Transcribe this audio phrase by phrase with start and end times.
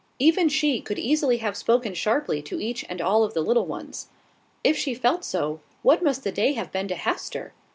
[0.17, 4.07] Even she could easily have spoken sharply to each and all of the little ones.
[4.63, 7.53] If she felt so, what must the day have been to Hester?